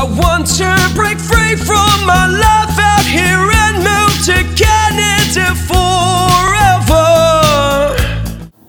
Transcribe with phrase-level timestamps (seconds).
[0.00, 7.04] I want to break free from my life out here and move to Canada forever.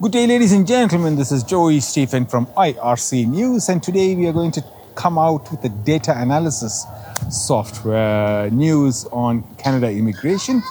[0.02, 1.16] Good day, ladies and gentlemen.
[1.16, 4.62] This is Joey Stephen from IRC News, and today we are going to
[4.96, 6.86] come out with the data analysis
[7.30, 10.62] software news on Canada immigration.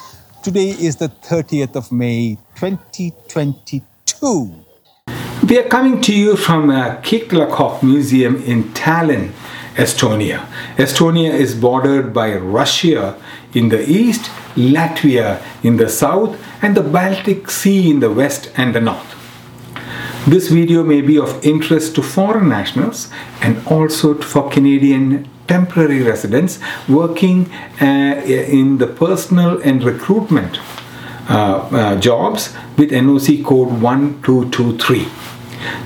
[0.42, 4.54] Today is the 30th of May 2022.
[5.48, 9.32] We are coming to you from uh, Keklikov Museum in Tallinn,
[9.77, 10.46] Estonia.
[10.77, 13.20] Estonia is bordered by Russia
[13.55, 18.75] in the east, Latvia in the south, and the Baltic Sea in the west and
[18.75, 19.16] the north.
[20.27, 23.09] This video may be of interest to foreign nationals
[23.41, 26.59] and also for Canadian temporary residents
[26.89, 27.50] working
[27.80, 30.59] uh, in the personal and recruitment
[31.28, 35.09] uh, uh, jobs with NOC code 1223.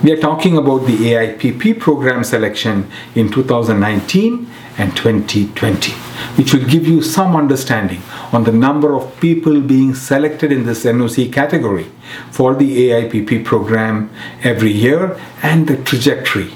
[0.02, 5.92] We are talking about the AIPP program selection in 2019 and 2020,
[6.36, 8.02] which will give you some understanding
[8.32, 11.90] on the number of people being selected in this NOC category
[12.30, 14.10] for the AIPP program
[14.42, 16.52] every year and the trajectory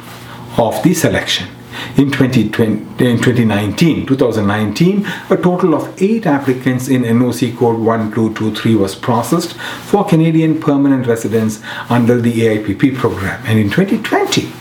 [0.57, 1.49] of the selection.
[1.97, 8.95] In 2020, in 2019, 2019, a total of eight applicants in NOC code 1223 was
[8.95, 13.43] processed for Canadian permanent residents under the AIPP program.
[13.47, 14.53] And in 2020,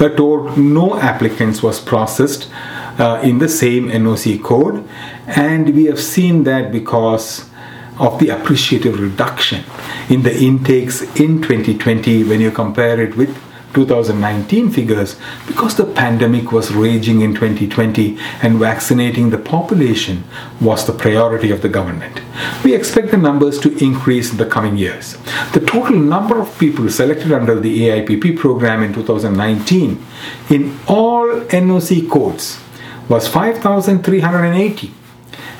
[0.00, 2.48] a total no applicants was processed
[2.98, 4.88] uh, in the same NOC code,
[5.26, 7.48] and we have seen that because
[7.98, 9.64] of the appreciative reduction
[10.08, 13.36] in the intakes in 2020 when you compare it with
[13.74, 20.24] 2019 figures because the pandemic was raging in 2020 and vaccinating the population
[20.60, 22.20] was the priority of the government.
[22.64, 25.16] We expect the numbers to increase in the coming years.
[25.52, 30.04] The total number of people selected under the AIPP program in 2019
[30.50, 32.60] in all NOC codes
[33.08, 34.92] was 5,380.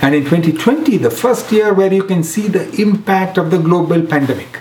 [0.00, 4.02] And in 2020, the first year where you can see the impact of the global
[4.02, 4.60] pandemic,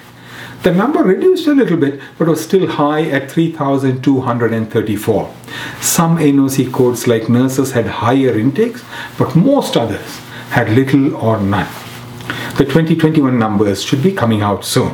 [0.64, 5.34] the number reduced a little bit, but was still high at 3,234.
[5.82, 8.84] Some NOC codes like nurses had higher intakes,
[9.18, 10.20] but most others
[10.50, 11.68] had little or none.
[12.58, 14.94] The 2021 numbers should be coming out soon.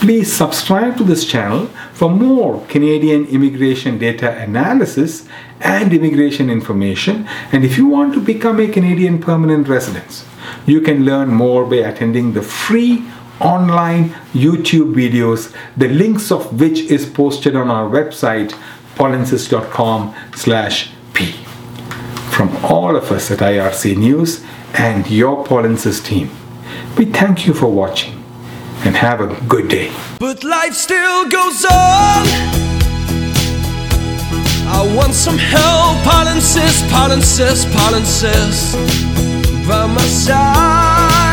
[0.00, 5.28] Please subscribe to this channel for more Canadian immigration data analysis
[5.60, 7.26] and immigration information.
[7.52, 10.24] And if you want to become a Canadian permanent resident,
[10.66, 13.04] you can learn more by attending the free
[13.40, 18.50] online YouTube videos, the links of which is posted on our website,
[18.96, 21.32] polinsys.com slash p.
[22.30, 26.30] From all of us at IRC News and your Polinsys team,
[26.96, 28.22] we thank you for watching
[28.84, 29.92] and have a good day.
[30.18, 32.26] But life still goes on.
[34.68, 37.22] I want some help, Pollen says, Pollen
[39.66, 41.25] by my says.